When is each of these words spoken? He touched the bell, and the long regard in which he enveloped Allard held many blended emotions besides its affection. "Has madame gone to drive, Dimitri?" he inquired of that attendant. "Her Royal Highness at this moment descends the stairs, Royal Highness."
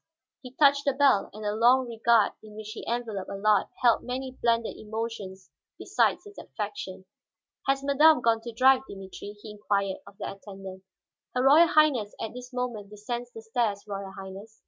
He 0.41 0.55
touched 0.55 0.85
the 0.85 0.93
bell, 0.93 1.29
and 1.31 1.43
the 1.45 1.53
long 1.53 1.87
regard 1.87 2.31
in 2.41 2.55
which 2.55 2.69
he 2.71 2.83
enveloped 2.89 3.29
Allard 3.29 3.67
held 3.83 4.01
many 4.01 4.31
blended 4.41 4.75
emotions 4.75 5.51
besides 5.77 6.25
its 6.25 6.39
affection. 6.39 7.05
"Has 7.67 7.83
madame 7.83 8.19
gone 8.19 8.41
to 8.41 8.51
drive, 8.51 8.81
Dimitri?" 8.89 9.35
he 9.39 9.51
inquired 9.51 9.97
of 10.07 10.17
that 10.17 10.37
attendant. 10.37 10.81
"Her 11.35 11.43
Royal 11.43 11.67
Highness 11.67 12.15
at 12.19 12.33
this 12.33 12.51
moment 12.51 12.89
descends 12.89 13.29
the 13.31 13.43
stairs, 13.43 13.85
Royal 13.87 14.11
Highness." 14.13 14.59